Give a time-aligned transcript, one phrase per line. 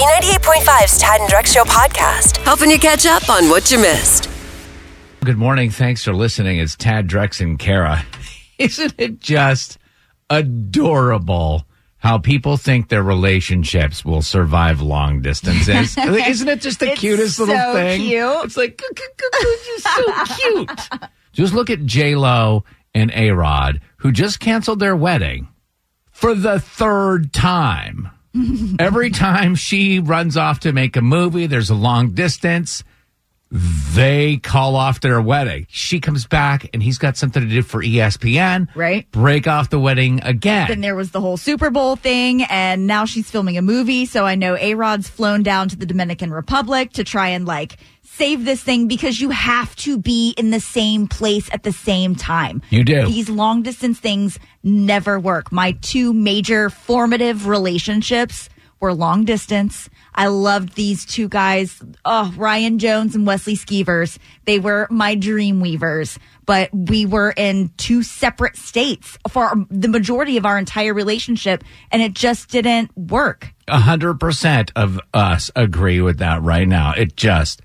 [0.00, 4.30] B98.5's Tad and Drex Show podcast, helping you catch up on what you missed.
[5.22, 5.68] Good morning.
[5.68, 6.58] Thanks for listening.
[6.58, 8.06] It's Tad, Drex, and Kara.
[8.58, 9.76] Isn't it just
[10.30, 11.66] adorable
[11.98, 15.94] how people think their relationships will survive long distances?
[15.98, 18.00] Isn't it just the It's cutest little so thing?
[18.00, 18.44] cute.
[18.46, 20.70] It's like, it's so cute.
[21.34, 22.64] Just look at J Lo
[22.94, 25.46] and A Rod, who just canceled their wedding
[26.10, 28.08] for the third time.
[28.78, 32.84] Every time she runs off to make a movie, there's a long distance.
[33.52, 35.66] They call off their wedding.
[35.68, 38.68] She comes back and he's got something to do for ESPN.
[38.76, 39.10] Right.
[39.10, 40.68] Break off the wedding again.
[40.68, 44.06] Then there was the whole Super Bowl thing, and now she's filming a movie.
[44.06, 47.78] So I know A Rod's flown down to the Dominican Republic to try and like
[48.02, 52.14] save this thing because you have to be in the same place at the same
[52.14, 52.62] time.
[52.70, 53.06] You do.
[53.06, 55.50] These long distance things never work.
[55.50, 58.48] My two major formative relationships
[58.78, 59.88] were long distance.
[60.14, 61.80] I loved these two guys.
[62.04, 64.18] Oh, Ryan Jones and Wesley Skeevers.
[64.44, 70.36] They were my dream weavers, but we were in two separate states for the majority
[70.36, 73.52] of our entire relationship and it just didn't work.
[73.68, 76.92] A hundred percent of us agree with that right now.
[76.96, 77.62] It just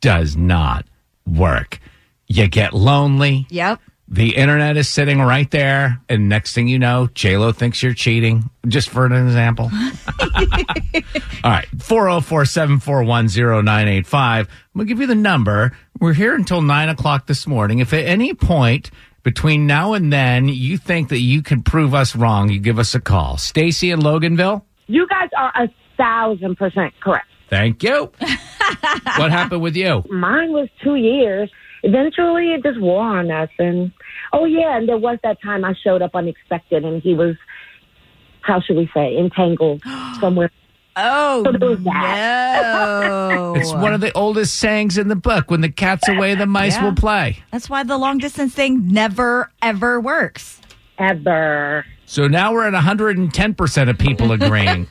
[0.00, 0.86] does not
[1.26, 1.80] work.
[2.26, 3.46] You get lonely.
[3.50, 3.80] Yep.
[4.08, 7.92] The internet is sitting right there, and next thing you know, J Lo thinks you're
[7.92, 8.50] cheating.
[8.68, 9.68] Just for an example.
[11.44, 14.46] All right, four zero four seven four one zero nine eight five.
[14.46, 15.76] I'm gonna give you the number.
[15.98, 17.80] We're here until nine o'clock this morning.
[17.80, 18.92] If at any point
[19.24, 22.94] between now and then you think that you can prove us wrong, you give us
[22.94, 23.38] a call.
[23.38, 24.62] Stacy in Loganville.
[24.86, 27.26] You guys are a thousand percent correct.
[27.48, 28.12] Thank you.
[29.18, 30.04] what happened with you?
[30.08, 31.50] Mine was two years.
[31.86, 33.48] Eventually, it just wore on us.
[33.58, 33.92] And
[34.32, 37.36] oh yeah, and there was that time I showed up unexpected, and he was,
[38.42, 39.82] how should we say, entangled
[40.20, 40.50] somewhere.
[40.98, 43.06] Oh, So there was that.
[43.08, 43.52] no.
[43.54, 45.50] It's one of the oldest sayings in the book.
[45.50, 46.84] When the cat's away, the mice Yeah.
[46.84, 47.42] will play.
[47.52, 50.58] That's why the long distance thing never, ever works.
[50.98, 54.86] Ever, So now we're at 110% of people agreeing.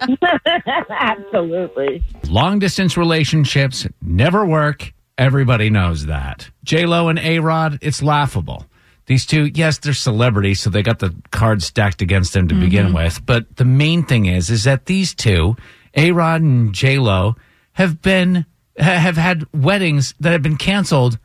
[0.90, 2.02] absolutely.
[2.28, 4.92] Long distance relationships never work.
[5.18, 6.48] Everybody knows that.
[6.62, 8.66] J Lo and A Rod, it's laughable.
[9.06, 12.64] These two, yes, they're celebrities, so they got the cards stacked against them to mm-hmm.
[12.64, 13.24] begin with.
[13.26, 15.56] But the main thing is, is that these two,
[15.94, 17.34] A Rod and J Lo,
[17.72, 18.46] have been
[18.78, 21.18] have had weddings that have been canceled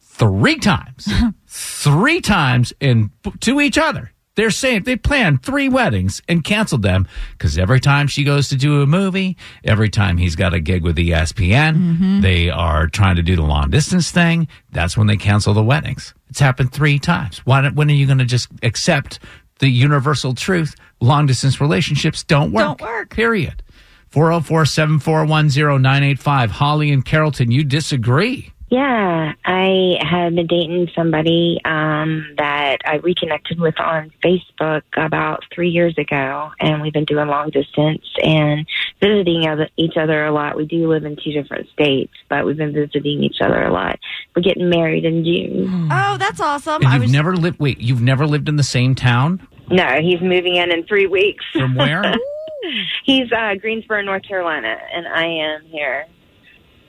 [0.00, 1.08] three times,
[1.46, 4.10] three times in to each other.
[4.36, 8.56] They're saying they planned three weddings and canceled them because every time she goes to
[8.56, 12.20] do a movie, every time he's got a gig with ESPN, mm-hmm.
[12.20, 14.48] they are trying to do the long distance thing.
[14.72, 16.14] That's when they cancel the weddings.
[16.30, 17.38] It's happened three times.
[17.46, 17.60] Why?
[17.60, 19.20] don't- When are you going to just accept
[19.60, 20.74] the universal truth?
[21.00, 22.78] Long distance relationships don't work.
[22.78, 23.10] Don't work.
[23.10, 23.62] Period.
[24.10, 26.50] 404 741 0985.
[26.52, 28.53] Holly and Carrollton, you disagree.
[28.70, 35.68] Yeah, I had been dating somebody um, that I reconnected with on Facebook about three
[35.68, 38.66] years ago, and we've been doing long distance and
[39.00, 40.56] visiting other, each other a lot.
[40.56, 44.00] We do live in two different states, but we've been visiting each other a lot.
[44.34, 45.88] We're getting married in June.
[45.92, 46.82] Oh, that's awesome.
[46.82, 49.46] And I you've was never lived, wait, you've never lived in the same town?
[49.70, 51.44] No, he's moving in in three weeks.
[51.52, 52.02] From where?
[53.04, 56.06] he's uh, Greensboro, North Carolina, and I am here.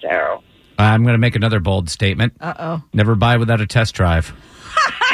[0.02, 0.42] So
[0.78, 2.34] I'm going to make another bold statement.
[2.40, 2.84] Uh oh.
[2.94, 4.34] Never buy without a test drive.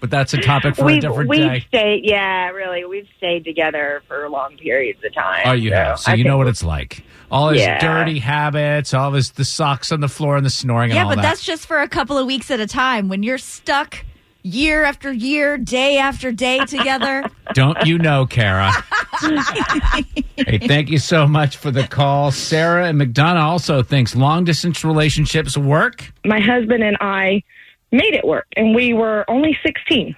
[0.00, 1.64] but that's a topic for a we've different we've day.
[1.68, 2.04] stayed.
[2.04, 5.42] Yeah, really, we've stayed together for long periods of time.
[5.44, 6.00] Oh, you have.
[6.00, 7.04] So I you know what it's like.
[7.30, 7.78] All his Yeah.
[7.80, 11.04] dirty habits, all of his the socks on the floor and the snoring and Yeah,
[11.04, 11.22] all but that.
[11.22, 13.08] that's just for a couple of weeks at a time.
[13.08, 14.04] When you're stuck
[14.42, 17.24] year after year, day after day together.
[17.54, 18.72] Don't you know, Kara?
[20.36, 22.30] hey, thank you so much for the call.
[22.30, 26.12] Sarah and McDonough also thinks long distance relationships work.
[26.24, 27.42] my husband and I
[27.92, 30.16] made it work, and we were only 16.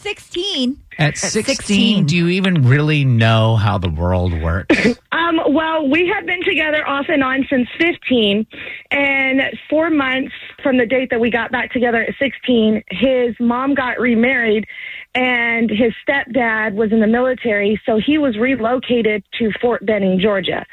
[0.00, 0.80] 16.
[0.98, 2.06] At 16, 16.
[2.06, 4.98] do you even really know how the world works?
[5.30, 8.44] Um, well, we had been together off and on since 15,
[8.90, 13.74] and four months from the date that we got back together at 16, his mom
[13.74, 14.66] got remarried,
[15.14, 20.66] and his stepdad was in the military, so he was relocated to Fort Benning, Georgia.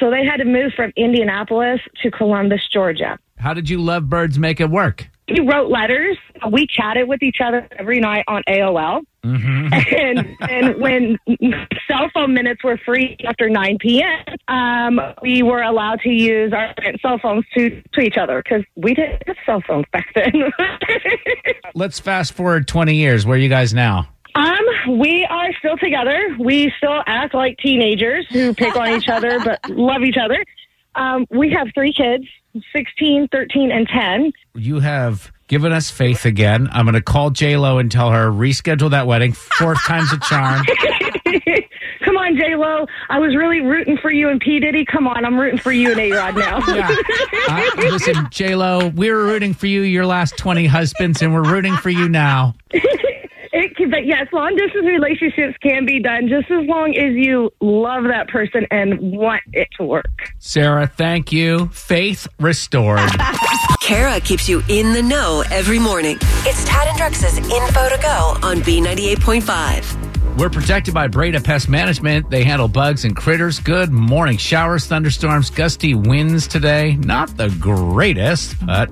[0.00, 3.18] So they had to move from Indianapolis to Columbus, Georgia.
[3.36, 5.08] How did you lovebirds make it work?
[5.28, 6.16] We wrote letters.
[6.50, 9.02] We chatted with each other every night on AOL.
[9.24, 11.18] and and when
[11.86, 16.74] cell phone minutes were free after 9 p.m., um, we were allowed to use our
[17.02, 20.32] cell phones to, to each other because we didn't have cell phones back then.
[21.74, 23.26] Let's fast forward 20 years.
[23.26, 24.08] Where are you guys now?
[24.34, 26.36] Um, we are still together.
[26.38, 30.42] We still act like teenagers who pick on each other but love each other.
[30.94, 32.24] Um, we have three kids,
[32.72, 34.32] 16, 13, and 10.
[34.54, 36.68] You have given us faith again.
[36.72, 39.32] I'm going to call J Lo and tell her reschedule that wedding.
[39.32, 40.64] Fourth time's a charm.
[42.04, 42.86] Come on, J Lo.
[43.10, 44.84] I was really rooting for you and P Diddy.
[44.84, 46.60] Come on, I'm rooting for you and A Rod now.
[46.68, 46.94] Yeah.
[47.48, 51.50] Uh, listen, J Lo, we were rooting for you your last 20 husbands, and we're
[51.50, 52.54] rooting for you now.
[53.98, 57.50] It can, but yes, long distance relationships can be done just as long as you
[57.60, 60.32] love that person and want it to work.
[60.38, 61.68] Sarah, thank you.
[61.68, 63.10] Faith restored.
[63.80, 66.18] Kara keeps you in the know every morning.
[66.44, 70.38] It's Tad and Drex's Info to Go on B98.5.
[70.38, 72.30] We're protected by Breda Pest Management.
[72.30, 73.58] They handle bugs and critters.
[73.58, 74.36] Good morning.
[74.36, 76.94] Showers, thunderstorms, gusty winds today.
[76.96, 78.88] Not the greatest, but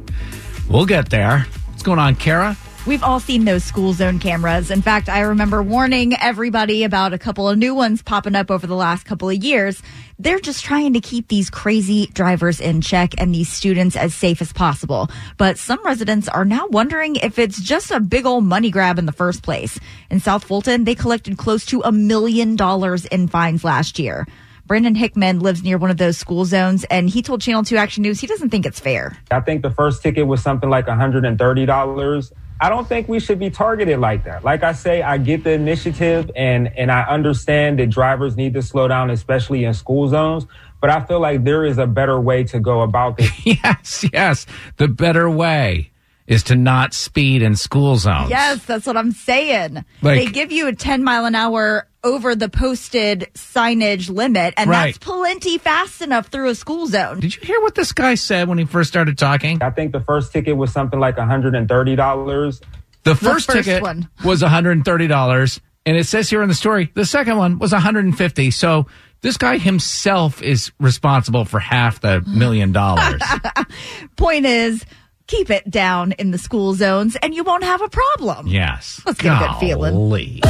[0.68, 1.46] we'll get there.
[1.68, 2.56] What's going on, Kara?
[2.86, 4.70] We've all seen those school zone cameras.
[4.70, 8.64] In fact, I remember warning everybody about a couple of new ones popping up over
[8.64, 9.82] the last couple of years.
[10.20, 14.40] They're just trying to keep these crazy drivers in check and these students as safe
[14.40, 15.10] as possible.
[15.36, 19.06] But some residents are now wondering if it's just a big old money grab in
[19.06, 19.80] the first place.
[20.08, 24.28] In South Fulton, they collected close to a million dollars in fines last year.
[24.64, 28.02] Brandon Hickman lives near one of those school zones, and he told Channel 2 Action
[28.02, 29.18] News he doesn't think it's fair.
[29.32, 32.32] I think the first ticket was something like $130.
[32.60, 34.42] I don't think we should be targeted like that.
[34.42, 38.62] Like I say, I get the initiative and, and I understand that drivers need to
[38.62, 40.46] slow down, especially in school zones.
[40.80, 43.30] But I feel like there is a better way to go about this.
[43.44, 44.46] Yes, yes.
[44.76, 45.90] The better way
[46.26, 48.30] is to not speed in school zones.
[48.30, 49.84] Yes, that's what I'm saying.
[50.02, 54.70] Like- they give you a 10 mile an hour over the posted signage limit, and
[54.70, 54.94] Right.
[54.94, 57.18] that's plenty fast enough through a school zone.
[57.20, 59.60] Did you hear what this guy said when he first started talking?
[59.62, 62.60] I think the first ticket was something like $130.
[63.04, 64.08] The first, first ticket one.
[64.24, 68.86] was $130, and it says here in the story the second one was 150 So
[69.22, 73.22] this guy himself is responsible for half the million dollars.
[74.16, 74.84] Point is,
[75.26, 78.46] keep it down in the school zones, and you won't have a problem.
[78.46, 79.00] yes.
[79.06, 79.94] Let's get a good feeling.
[79.94, 80.40] Golly.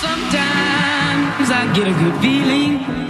[0.00, 3.03] Sometimes I get a good feeling.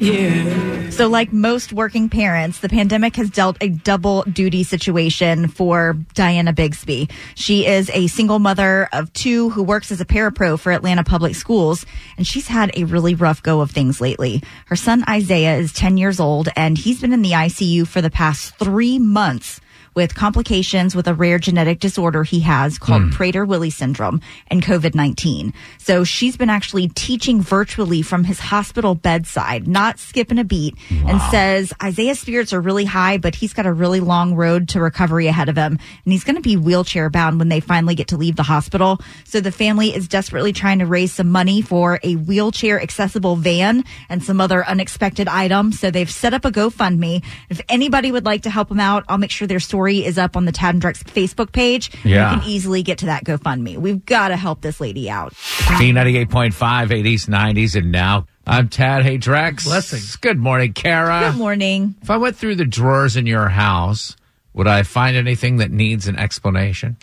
[0.00, 0.88] Yeah.
[0.88, 6.54] So, like most working parents, the pandemic has dealt a double duty situation for Diana
[6.54, 7.10] Bigsby.
[7.34, 11.34] She is a single mother of two who works as a parapro for Atlanta Public
[11.34, 11.84] Schools,
[12.16, 14.42] and she's had a really rough go of things lately.
[14.66, 18.10] Her son Isaiah is 10 years old, and he's been in the ICU for the
[18.10, 19.60] past three months
[19.94, 23.10] with complications with a rare genetic disorder he has called hmm.
[23.10, 25.52] Prader-Willi syndrome and COVID-19.
[25.78, 31.20] So she's been actually teaching virtually from his hospital bedside, not skipping a beat, and
[31.30, 35.26] says Isaiah's spirits are really high, but he's got a really long road to recovery
[35.26, 35.78] ahead of him.
[36.04, 39.00] And he's going to be wheelchair bound when they finally get to leave the hospital.
[39.24, 43.84] So the family is desperately trying to raise some money for a wheelchair accessible van
[44.08, 45.80] and some other unexpected items.
[45.80, 47.24] So they've set up a GoFundMe.
[47.48, 50.36] If anybody would like to help them out, I'll make sure their story is up
[50.36, 51.90] on the Tad and Drex Facebook page.
[52.04, 52.34] Yeah.
[52.34, 53.78] You can easily get to that GoFundMe.
[53.78, 55.32] We've got to help this lady out.
[55.32, 59.04] B98.5, 80s, 90s, and now I'm Tad.
[59.04, 59.64] Hey, Drex.
[59.64, 60.16] Blessings.
[60.16, 61.30] Good morning, Kara.
[61.30, 61.94] Good morning.
[62.02, 64.16] If I went through the drawers in your house,
[64.54, 66.96] would I find anything that needs an explanation?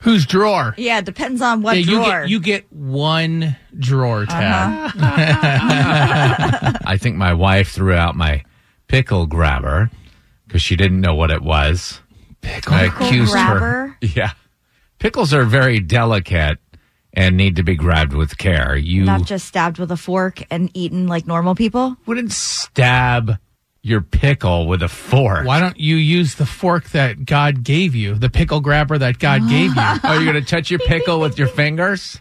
[0.00, 0.74] Whose drawer?
[0.76, 2.20] Yeah, it depends on what Yeah, you drawer.
[2.22, 4.90] get you get one drawer uh-huh.
[4.92, 4.92] tab.
[6.86, 8.44] I think my wife threw out my
[8.88, 9.90] pickle grabber
[10.52, 12.02] because she didn't know what it was.
[12.42, 12.74] Pickle.
[12.74, 13.58] I accused grabber?
[13.58, 13.96] her.
[14.02, 14.32] Yeah.
[14.98, 16.58] Pickles are very delicate
[17.14, 18.76] and need to be grabbed with care.
[18.76, 21.96] You Not just stabbed with a fork and eaten like normal people.
[22.04, 23.38] wouldn't stab
[23.80, 25.46] your pickle with a fork.
[25.46, 29.48] Why don't you use the fork that God gave you, the pickle grabber that God
[29.48, 29.80] gave you?
[30.04, 32.20] Are you going to touch your pickle with your fingers?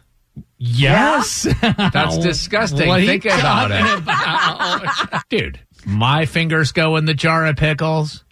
[0.57, 1.47] Yes.
[1.61, 2.87] That's disgusting.
[2.87, 5.23] What are you Think about talking it.
[5.29, 8.23] Dude, my fingers go in the jar of pickles.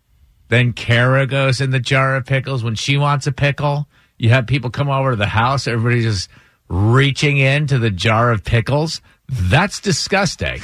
[0.49, 3.87] Then Kara goes in the jar of pickles when she wants a pickle.
[4.17, 6.29] You have people come over to the house, everybody just
[6.67, 9.01] reaching into the jar of pickles.
[9.27, 10.59] That's disgusting.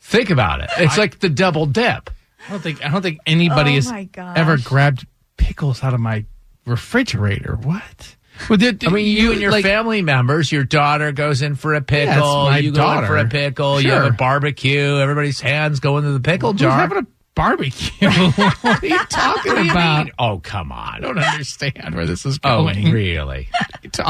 [0.00, 0.70] Think about it.
[0.78, 2.10] It's like the double dip.
[2.48, 6.24] I don't think I don't think anybody Oh has ever grabbed pickles out of my
[6.66, 7.56] refrigerator.
[7.56, 8.16] What?
[8.48, 11.74] Well, did, I mean, you, and your like, family members, your daughter goes in for
[11.74, 12.44] a pickle.
[12.44, 13.28] my you go in for a daughter.
[13.28, 13.80] pickle.
[13.80, 14.98] You have a barbecue.
[14.98, 16.78] Everybody's hands go into the pickle Who's jar.
[16.78, 18.10] having a barbecue?
[18.10, 20.10] what are you talking What you about?
[20.18, 20.96] Oh, come on.
[20.96, 22.54] I don't understand where this is going.
[22.54, 22.92] Oh, going.
[22.92, 23.48] really?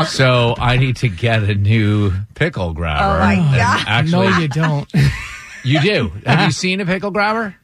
[0.06, 3.16] So I need to get a new pickle oh, grabber.
[3.16, 3.84] Oh, my God.
[3.86, 4.92] Actually, no, you don't.
[5.64, 6.12] you do.
[6.26, 7.56] Have you seen a pickle grabber?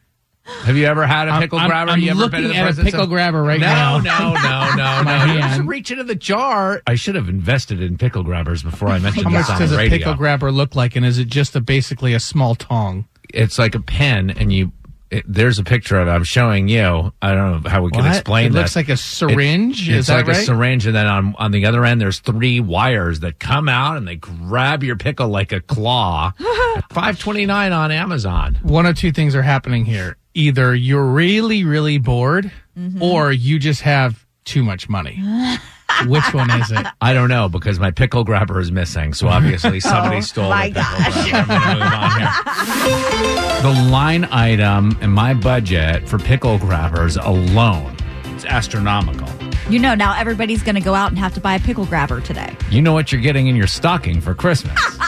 [0.65, 1.91] Have you ever had a I'm- pickle I'm- grabber?
[1.93, 3.99] I'm you ever looking been in the at a pickle of- grabber right no, now.
[3.99, 5.35] No, no, no, My no.
[5.35, 5.69] Just hand.
[5.69, 6.83] reach into the jar.
[6.87, 9.71] I should have invested in pickle grabbers before I mentioned How this much on does
[9.71, 9.99] the a radio.
[9.99, 10.97] pickle grabber look like?
[10.97, 13.07] And is it just a, basically a small tong?
[13.35, 14.73] it's like a pen, and you.
[15.11, 16.11] It, there's a picture of it.
[16.11, 17.15] I'm showing you.
[17.23, 18.11] I don't know how we can What?
[18.15, 18.59] explain It that.
[18.59, 19.89] looks like a syringe?
[19.89, 22.19] It- Is it's that like a syringe, and then on on the other end, there's
[22.19, 26.33] three wires that come out and they grab your pickle like a claw.
[26.93, 28.59] Five twenty nine on Amazon.
[28.63, 30.18] One of two things are happening here.
[30.35, 33.03] Either you're really, really bored, Mm-hmm.
[33.03, 35.21] or you just have too much money.
[36.07, 36.87] Which one is it?
[37.01, 39.15] I don't know because my pickle grabber is missing.
[39.15, 41.53] So obviously somebody Oh, stole my the pickle grabber.
[41.53, 43.53] I'm gonna move on here.
[43.63, 49.27] The line item in my budget for pickle grabbers alone, it's astronomical.
[49.69, 52.23] You know, now everybody's going to go out and have to buy a pickle grabber
[52.23, 52.57] today.
[52.71, 54.79] You know what you're getting in your stocking for Christmas.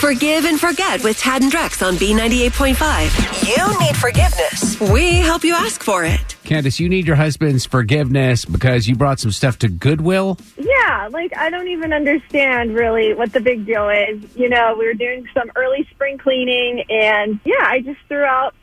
[0.00, 3.46] Forgive and forget with Tad and Drex on B98.5.
[3.46, 4.80] You need forgiveness.
[4.80, 6.34] We help you ask for it.
[6.44, 10.38] Candace, you need your husband's forgiveness because you brought some stuff to Goodwill.
[10.56, 14.34] Yeah, like I don't even understand really what the big deal is.
[14.34, 18.54] You know, we were doing some early spring cleaning, and yeah, I just threw out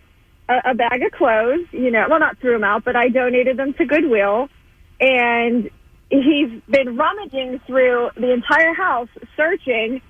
[0.50, 1.68] a, a bag of clothes.
[1.72, 4.50] You know, well, not threw them out, but I donated them to Goodwill,
[5.00, 5.70] and
[6.10, 10.02] he's been rummaging through the entire house searching.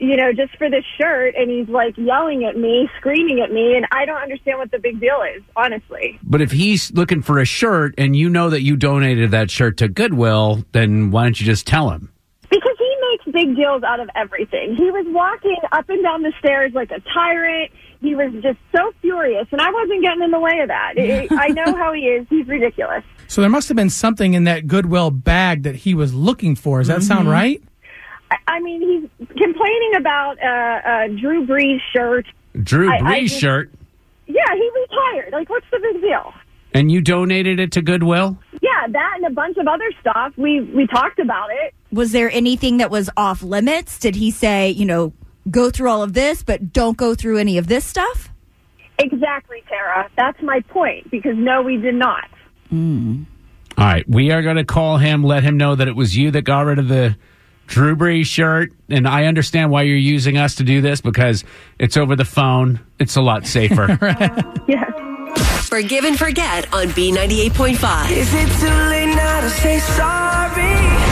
[0.00, 3.74] You know, just for this shirt, and he's like yelling at me, screaming at me,
[3.74, 6.20] and I don't understand what the big deal is, honestly.
[6.22, 9.76] But if he's looking for a shirt and you know that you donated that shirt
[9.78, 12.12] to Goodwill, then why don't you just tell him?
[12.48, 14.76] Because he makes big deals out of everything.
[14.76, 17.72] He was walking up and down the stairs like a tyrant.
[18.00, 20.92] He was just so furious, and I wasn't getting in the way of that.
[20.96, 22.26] It- I know how he is.
[22.30, 23.02] He's ridiculous.
[23.26, 26.78] So there must have been something in that Goodwill bag that he was looking for.
[26.78, 27.62] Does that sound right?
[28.30, 28.80] I, I mean,
[29.18, 32.26] he's complaining about uh, uh, Drew Brees' shirt.
[32.62, 33.70] Drew I- I Brees' just- shirt,
[34.26, 35.32] Yeah, he retired.
[35.32, 36.32] Like, what's the big deal?
[36.74, 38.38] and you donated it to Goodwill?
[38.60, 40.34] Yeah, that and a bunch of other stuff.
[40.36, 41.74] We we talked about it.
[41.90, 43.98] Was there anything that was off limits?
[43.98, 45.12] Did he say, you know,
[45.50, 48.30] go through all of this, but don't go through any of this stuff?
[48.98, 50.10] Exactly, Tara.
[50.16, 51.10] That's my point.
[51.10, 52.28] Because no, we did not.
[52.68, 53.24] Hmm.
[53.76, 56.32] All right, we are going to call him, let him know that it was you
[56.32, 57.16] that got rid of the
[57.68, 58.72] Drew Brees shirt.
[58.88, 61.44] And I understand why you're using us to do this because
[61.78, 62.80] it's over the phone.
[62.98, 63.98] It's a lot safer.
[64.68, 65.68] Yes.
[65.68, 68.10] Forgive and forget on B98.5.
[68.10, 71.07] Is it too late now to say sorry?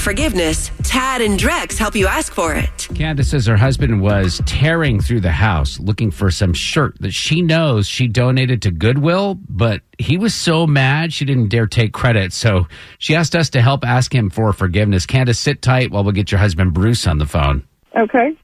[0.00, 0.70] You need forgiveness.
[0.82, 2.88] Tad and Drex help you ask for it.
[2.94, 7.42] Candace says her husband was tearing through the house looking for some shirt that she
[7.42, 12.32] knows she donated to Goodwill, but he was so mad she didn't dare take credit.
[12.32, 12.66] So
[12.98, 15.06] she asked us to help ask him for forgiveness.
[15.06, 17.66] Candace, sit tight while we get your husband Bruce on the phone.
[17.96, 18.36] Okay.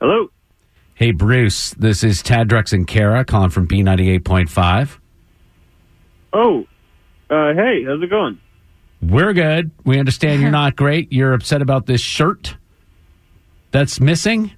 [0.00, 0.30] Hello.
[0.94, 4.98] Hey, Bruce, this is Tad Drex and Kara calling from B98.5.
[6.32, 6.66] Oh,
[7.30, 8.40] uh, hey, how's it going?
[9.00, 9.70] We're good.
[9.84, 11.12] We understand you're not great.
[11.12, 12.56] You're upset about this shirt
[13.70, 14.52] that's missing.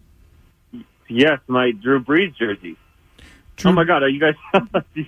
[1.09, 2.77] Yes, my Drew Brees jersey.
[3.65, 4.35] Oh my God, are you guys
[4.95, 5.05] you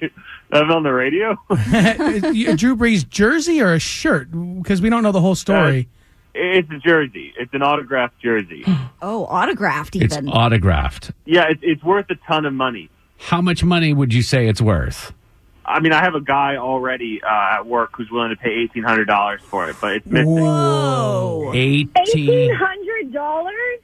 [0.52, 1.30] have it on the radio?
[1.50, 4.30] a Drew Brees jersey or a shirt?
[4.30, 5.88] Because we don't know the whole uh, story.
[6.34, 7.32] it's a jersey.
[7.38, 8.64] It's an autographed jersey.
[9.04, 10.06] Oh, autographed even.
[10.06, 10.28] It's even.
[10.28, 11.10] autographed.
[11.24, 12.88] yeah, it's, it's worth a ton of money.
[13.18, 15.12] How much money would you say it's worth?
[15.64, 18.82] I mean, I have a guy already uh, at work who's willing to pay eighteen
[18.82, 20.34] hundred dollars for it, but it's missing.
[20.34, 21.52] Whoa.
[21.54, 23.78] Eighteen Eighteen hundred dollars.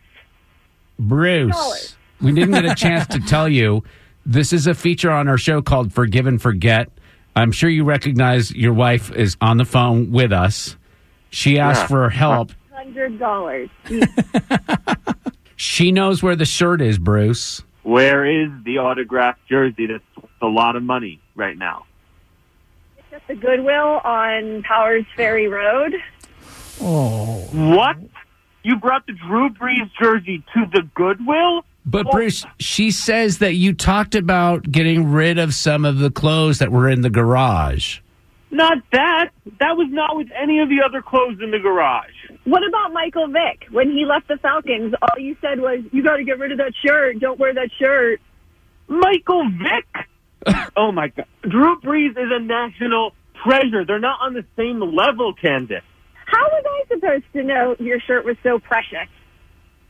[0.99, 3.85] Bruce, we didn't get a chance to tell you.
[4.26, 6.90] This is a feature on our show called Forgive and Forget.
[7.37, 10.76] I'm sure you recognize your wife is on the phone with us.
[11.30, 11.87] She asked Yeah.
[11.87, 12.52] for help.
[12.73, 13.68] Hundred dollars.
[15.61, 17.64] She knows where the shirt is, Bruce.
[17.82, 21.87] Where is the autographed jersey that's worth a lot of money right now?
[22.99, 25.95] It's At the Goodwill on Powers Ferry Road.
[26.83, 27.49] Oh.
[27.52, 27.97] What?
[28.62, 31.64] You brought the Drew Brees jersey to the Goodwill?
[31.87, 36.59] But Bruce, she says that you talked about getting rid of some of the clothes
[36.59, 38.00] that were in the garage.
[38.50, 39.30] Not that.
[39.59, 42.12] That was not with any of the other clothes in the garage.
[42.45, 43.66] What about Michael Vick?
[43.71, 46.59] When he left the Falcons, all you said was, "You got to get rid of
[46.59, 47.18] that shirt.
[47.21, 48.21] Don't wear that shirt."
[48.88, 50.09] Michael Vick?
[50.76, 51.26] oh my God.
[51.42, 53.12] Drew Brees is a national
[53.45, 53.85] treasure.
[53.85, 55.83] They're not on the same level, Candace.
[56.26, 59.09] How was I supposed to know your shirt was so precious?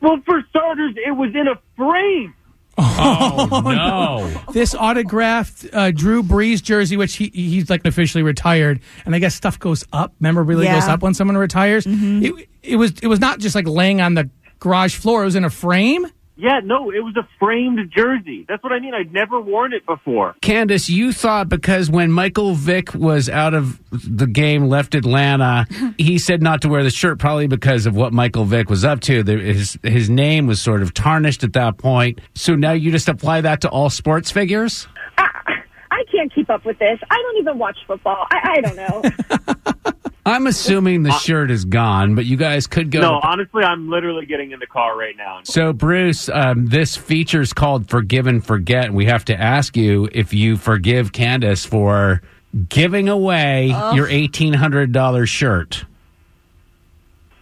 [0.01, 2.35] Well, for starters, it was in a frame.
[2.81, 3.61] Oh,
[4.47, 4.53] no.
[4.53, 9.35] This autographed uh, Drew Brees jersey, which he he's like officially retired, and I guess
[9.35, 10.13] stuff goes up.
[10.21, 10.79] Memorabilia Yeah.
[10.81, 11.85] goes up when someone retires.
[11.89, 15.35] It, it was it was not just like laying on the garage floor; it was
[15.35, 16.07] in a frame.
[16.41, 18.47] Yeah, no, it was a framed jersey.
[18.49, 18.95] That's what I mean.
[18.95, 20.37] I'd never worn it before.
[20.41, 25.67] Candace, you thought because when Michael Vick was out of the game, left Atlanta,
[25.99, 29.01] he said not to wear the shirt, probably because of what Michael Vick was up
[29.01, 29.25] to.
[29.25, 32.21] His his name was sort of tarnished at that point.
[32.37, 34.87] So now you just apply that to all sports figures.
[35.19, 37.01] I can't keep up with this.
[37.11, 38.27] I don't even watch football.
[38.31, 39.93] I, I don't know.
[40.29, 43.01] I'm assuming the shirt is gone, but you guys could go.
[43.01, 45.41] No, to- honestly, I'm literally getting in the car right now.
[45.45, 48.87] So, Bruce, um, this is called Forgive and Forget.
[48.87, 52.23] and We have to ask you if you forgive Candace for
[52.69, 53.97] giving away Ugh.
[53.97, 55.85] your $1,800 shirt.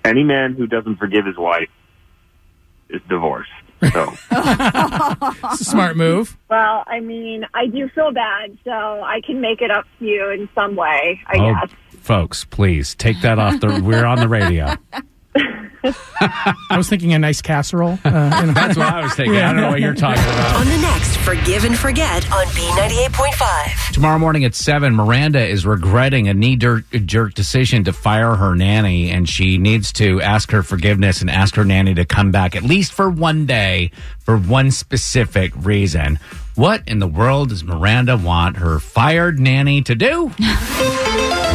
[0.04, 1.68] Any man who doesn't forgive his wife
[2.88, 3.50] is divorced.
[3.92, 6.36] So It's a smart move.
[6.48, 10.30] well, I mean, I do feel bad, so I can make it up to you
[10.30, 11.76] in some way, I oh, guess.
[12.06, 13.82] Folks, please take that off the.
[13.82, 14.74] We're on the radio.
[16.20, 17.98] I was thinking a nice casserole.
[18.04, 18.52] Uh, you know.
[18.52, 19.36] That's what I was thinking.
[19.36, 20.56] I don't know what you're talking about.
[20.56, 23.92] On the next Forgive and Forget on B98.5.
[23.92, 29.10] Tomorrow morning at 7, Miranda is regretting a knee jerk decision to fire her nanny,
[29.10, 32.62] and she needs to ask her forgiveness and ask her nanny to come back at
[32.62, 36.18] least for one day for one specific reason.
[36.56, 40.32] What in the world does Miranda want her fired nanny to do?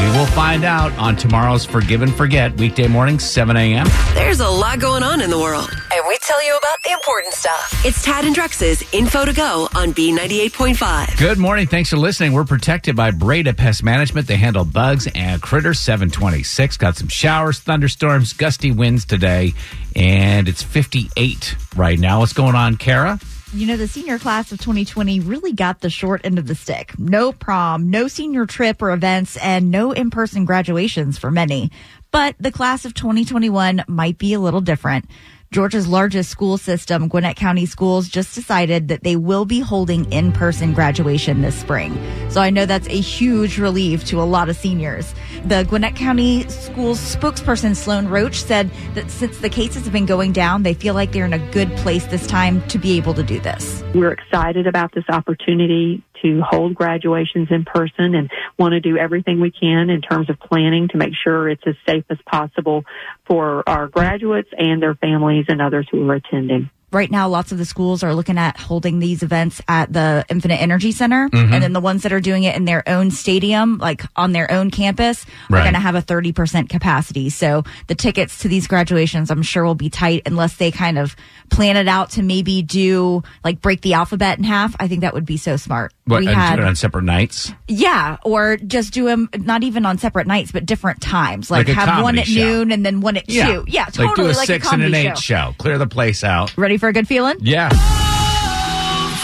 [0.02, 3.86] we will find out on tomorrow's Forgive and Forget, weekday morning, 7 a.m.
[4.16, 7.36] There's a lot going on in the world, and we tell you about the important
[7.36, 7.86] stuff.
[7.86, 11.20] It's Tad and Drex's Info to Go on B98.5.
[11.20, 11.68] Good morning.
[11.68, 12.34] Thanks for listening.
[12.34, 14.26] We're protected by Breda Pest Management.
[14.26, 15.80] They handle bugs and critters.
[15.80, 16.78] 726.
[16.78, 19.54] Got some showers, thunderstorms, gusty winds today,
[19.96, 22.20] and it's 58 right now.
[22.22, 23.20] What's going on, Kara?
[23.54, 26.98] You know, the senior class of 2020 really got the short end of the stick.
[26.98, 31.70] No prom, no senior trip or events, and no in person graduations for many.
[32.12, 35.04] But the class of 2021 might be a little different.
[35.52, 40.32] Georgia's largest school system, Gwinnett County Schools, just decided that they will be holding in
[40.32, 41.94] person graduation this spring.
[42.30, 45.14] So I know that's a huge relief to a lot of seniors.
[45.44, 50.32] The Gwinnett County Schools spokesperson, Sloan Roach, said that since the cases have been going
[50.32, 53.24] down, they feel like they're in a good place this time to be able to
[53.24, 53.84] do this.
[53.94, 59.40] We're excited about this opportunity to hold graduations in person and want to do everything
[59.40, 62.84] we can in terms of planning to make sure it's as safe as possible
[63.26, 66.70] for our graduates and their families and others who are attending.
[66.94, 70.62] Right now, lots of the schools are looking at holding these events at the Infinite
[70.62, 71.30] Energy Center.
[71.30, 71.54] Mhm.
[71.54, 74.52] And then the ones that are doing it in their own stadium, like on their
[74.52, 77.30] own campus, are going to have a 30% capacity.
[77.30, 81.16] So the tickets to these graduations, I'm sure will be tight unless they kind of
[81.50, 84.76] plan it out to maybe do like break the alphabet in half.
[84.78, 85.94] I think that would be so smart.
[86.12, 87.52] What, we and had, do it on separate nights?
[87.68, 91.50] yeah, or just do them not even on separate nights, but different times.
[91.50, 92.42] Like, Like a have one comedy at show.
[92.42, 93.66] noon and then one at two.
[93.68, 95.36] Yeah, totally Like do a like six a and comedy an eight show.
[95.52, 95.56] show.
[95.58, 96.56] Clear the place out.
[96.58, 97.36] Ready for a good feeling?
[97.40, 97.70] Yeah.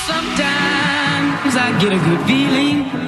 [0.07, 3.07] Sometimes I get a good feeling.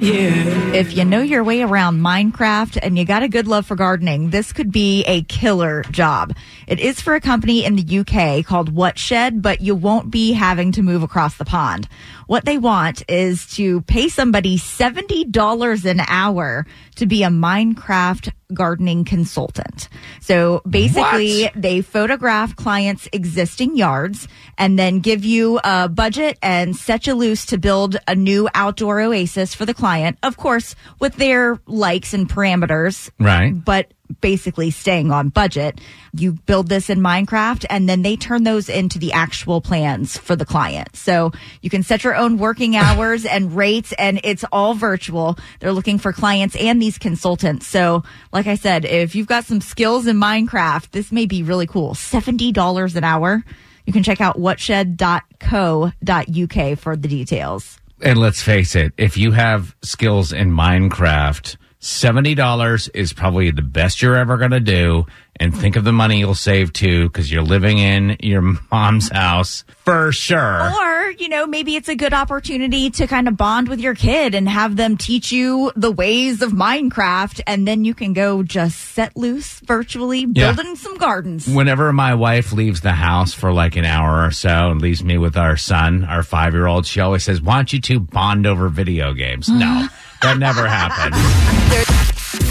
[0.00, 0.74] Yeah.
[0.74, 4.30] If you know your way around Minecraft and you got a good love for gardening,
[4.30, 6.36] this could be a killer job.
[6.68, 10.32] It is for a company in the UK called What Shed, but you won't be
[10.34, 11.88] having to move across the pond.
[12.28, 19.06] What they want is to pay somebody $70 an hour to be a Minecraft gardening
[19.06, 19.88] consultant.
[20.20, 27.06] So basically, they photograph clients' existing yards and then give you a budget and set
[27.06, 30.18] you loose to build a new outdoor oasis for the client.
[30.22, 33.10] Of course, with their likes and parameters.
[33.18, 33.52] Right.
[33.52, 35.80] But basically staying on budget.
[36.12, 40.36] You build this in Minecraft and then they turn those into the actual plans for
[40.36, 40.94] the client.
[40.96, 45.38] So you can set your own working hours and rates and it's all virtual.
[45.60, 47.66] They're looking for clients and these consultants.
[47.66, 51.66] So like I said, if you've got some skills in Minecraft, this may be really
[51.66, 51.94] cool.
[51.94, 53.44] $70 an hour.
[53.86, 57.78] You can check out whatshed.co.uk for the details.
[58.00, 64.02] And let's face it, if you have skills in Minecraft, $70 is probably the best
[64.02, 65.06] you're ever going to do.
[65.40, 69.62] And think of the money you'll save too, because you're living in your mom's house
[69.84, 70.68] for sure.
[70.68, 74.34] Or, you know, maybe it's a good opportunity to kind of bond with your kid
[74.34, 77.40] and have them teach you the ways of Minecraft.
[77.46, 80.52] And then you can go just set loose virtually Yeah.
[80.54, 81.46] building some gardens.
[81.46, 85.18] Whenever my wife leaves the house for like an hour or so and leaves me
[85.18, 88.44] with our son, our five year old, she always says, Why don't you two bond
[88.44, 89.48] over video games?
[89.48, 89.86] No,
[90.22, 91.14] that never happened.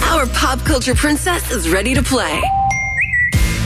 [0.04, 2.42] Our pop culture princess is ready to play.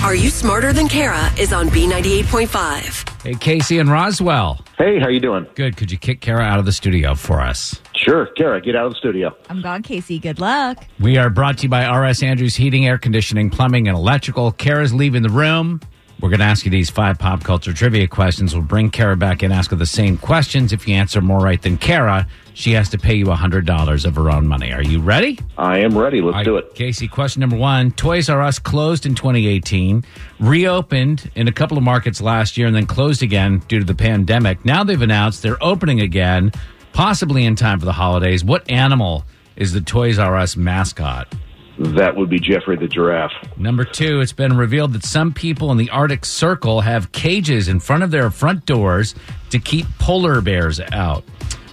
[0.04, 3.22] Are You Smarter Than Kara is on B98.5.
[3.22, 4.66] Hey, Casey and Roswell.
[4.80, 5.46] Hey, how you doing?
[5.54, 5.78] Good.
[5.78, 7.80] Could you kick Kara out of the studio for us?
[7.96, 9.36] Sure, Kara, get out of the studio.
[9.48, 10.18] I'm gone, Casey.
[10.18, 10.84] Good luck.
[11.00, 14.52] We are brought to you by RS Andrews Heating, Air Conditioning, Plumbing, and Electrical.
[14.52, 15.82] Kara's leaving the room.
[16.22, 18.54] We're going to ask you these five pop culture trivia questions.
[18.54, 20.72] We'll bring Kara back and ask her the same questions.
[20.72, 24.30] If you answer more right than Kara, she has to pay you $100 of her
[24.30, 24.72] own money.
[24.72, 25.40] Are you ready?
[25.58, 26.22] I am ready.
[26.22, 26.76] Let's All do it.
[26.76, 30.06] Casey, question number one Toys R Us closed in 2018,
[30.40, 33.96] reopened in a couple of markets last year, and then closed again due to the
[33.96, 34.64] pandemic.
[34.64, 36.52] Now they've announced they're opening again,
[36.94, 38.44] possibly in time for the holidays.
[38.44, 41.34] What animal is the Toys R Us mascot?
[41.78, 43.32] That would be Jeffrey the giraffe.
[43.58, 47.80] Number two, it's been revealed that some people in the Arctic Circle have cages in
[47.80, 49.16] front of their front doors
[49.50, 51.24] to keep polar bears out.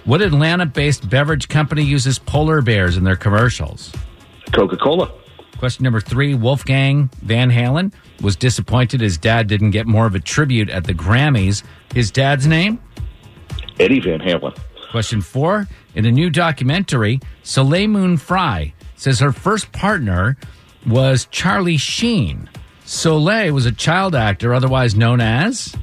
[0.05, 3.93] What Atlanta based beverage company uses polar bears in their commercials?
[4.53, 5.11] Coca Cola.
[5.57, 10.19] Question number three Wolfgang Van Halen was disappointed his dad didn't get more of a
[10.19, 11.63] tribute at the Grammys.
[11.93, 12.79] His dad's name?
[13.79, 14.57] Eddie Van Halen.
[14.89, 20.37] Question four In a new documentary, Soleil Moon Frye says her first partner
[20.85, 22.49] was Charlie Sheen.
[22.85, 25.75] Soleil was a child actor, otherwise known as.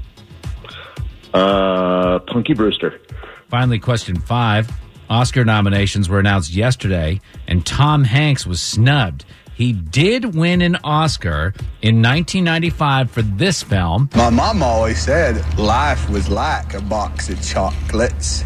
[1.33, 3.01] Uh, Punky Brewster.
[3.49, 4.71] Finally, question five
[5.09, 9.25] Oscar nominations were announced yesterday, and Tom Hanks was snubbed.
[9.55, 14.11] He did win an Oscar in 1995 for this film.
[14.15, 18.45] My mom always said life was like a box of chocolates.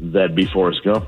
[0.00, 1.06] That'd be Forrest Gump.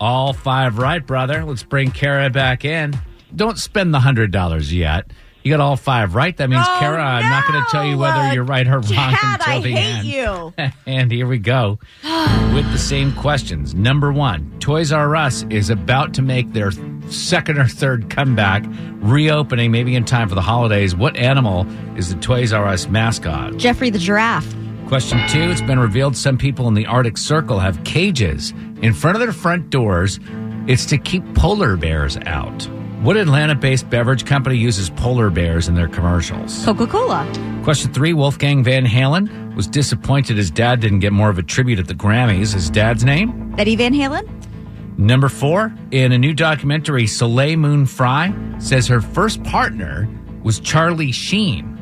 [0.00, 1.44] All five right, brother.
[1.44, 2.98] Let's bring Kara back in.
[3.34, 5.10] Don't spend the hundred dollars yet.
[5.42, 6.36] You got all five right.
[6.36, 7.02] That means Oh, Kara.
[7.02, 8.32] I'm not going to tell you whether no.
[8.32, 10.06] you're right or wrong Chad, until I the hate end.
[10.06, 10.70] you.
[10.86, 11.78] and here we go
[12.54, 13.74] with the same questions.
[13.74, 16.70] Number one, Toys R Us is about to make their
[17.08, 18.64] second or third comeback,
[18.96, 20.94] reopening maybe in time for the holidays.
[20.94, 23.56] What animal is the Toys R Us mascot?
[23.56, 24.54] Jeffrey the giraffe.
[24.88, 29.16] Question two It's been revealed some people in the Arctic Circle have cages in front
[29.16, 30.18] of their front doors.
[30.66, 32.62] It's to keep polar bears out.
[33.02, 36.64] What Atlanta based beverage company uses polar bears in their commercials?
[36.64, 37.30] Coca Cola.
[37.64, 41.78] Question three Wolfgang Van Halen was disappointed his dad didn't get more of a tribute
[41.78, 42.54] at the Grammys.
[42.54, 43.54] His dad's name?
[43.58, 44.26] Eddie Van Halen.
[44.96, 50.08] Number four, in a new documentary, Soleil Moon Frye says her first partner
[50.42, 51.77] was Charlie Sheen.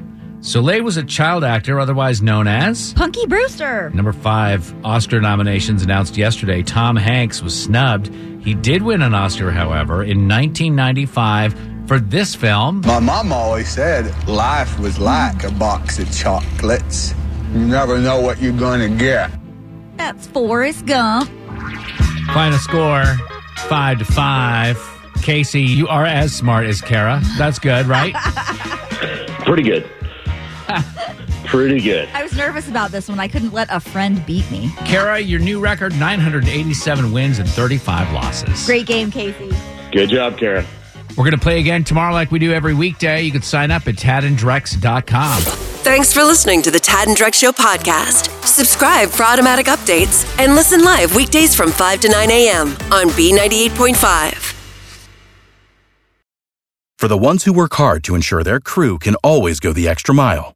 [0.46, 3.90] Soleil was a child actor, otherwise known as Punky Brewster.
[3.90, 6.62] Number five, Oscar nominations announced yesterday.
[6.62, 8.14] Tom Hanks was snubbed.
[8.44, 12.82] He did win an Oscar, however, in 1995 for this film.
[12.82, 17.12] My mom always said life was like a box of chocolates.
[17.52, 19.32] You never know what you're going to get.
[19.96, 21.28] That's Forrest Gump.
[22.32, 23.04] Final score,
[23.68, 24.78] five to five.
[25.22, 27.20] Casey, you are as smart as Kara.
[27.36, 28.14] That's good, right?
[29.44, 29.90] Pretty good.
[31.46, 32.08] Pretty good.
[32.12, 33.18] I was nervous about this one.
[33.18, 34.70] I couldn't let a friend beat me.
[34.84, 38.66] Kara, your new record 987 wins and 35 losses.
[38.66, 39.50] Great game, Casey.
[39.92, 40.64] Good job, Kara.
[41.16, 43.22] We're going to play again tomorrow like we do every weekday.
[43.22, 45.40] You can sign up at tadandrex.com.
[45.40, 48.28] Thanks for listening to the Tad and Drex Show podcast.
[48.44, 52.68] Subscribe for automatic updates and listen live weekdays from 5 to 9 a.m.
[52.92, 54.54] on B98.5.
[56.98, 60.14] For the ones who work hard to ensure their crew can always go the extra
[60.14, 60.55] mile,